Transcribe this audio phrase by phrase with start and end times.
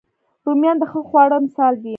[0.45, 1.89] رومیان د ښه خواړه مثال دي